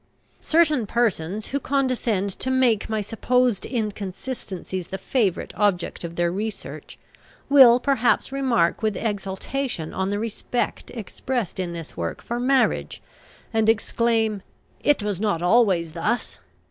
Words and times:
Certain 0.39 0.87
persons, 0.87 1.49
who 1.49 1.59
condescend 1.59 2.31
to 2.39 2.49
make 2.49 2.89
my 2.89 3.01
supposed 3.01 3.67
inconsistencies 3.67 4.87
the 4.87 4.97
favourite 4.97 5.53
object 5.55 6.03
of 6.03 6.15
their 6.15 6.31
research, 6.31 6.97
will 7.49 7.79
perhaps 7.79 8.31
remark 8.31 8.81
with 8.81 8.97
exultation 8.97 9.93
on 9.93 10.09
the 10.09 10.17
respect 10.17 10.89
expressed 10.95 11.59
in 11.59 11.73
this 11.73 11.95
work 11.95 12.23
for 12.23 12.39
marriage, 12.39 12.99
and 13.53 13.69
exclaim, 13.69 14.41
"It 14.83 15.03
was 15.03 15.19
not 15.19 15.43
always 15.43 15.91
thus!" 15.91 16.39